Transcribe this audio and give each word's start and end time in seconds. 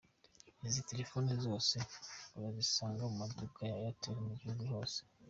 Izi 0.67 0.79
telefone 0.89 1.29
zose 1.45 1.75
urazisanga 2.37 3.01
mu 3.11 3.15
maduka 3.21 3.59
ya 3.71 3.77
itel 3.91 4.15
mugihugu 4.27 4.63
hose. 4.73 4.99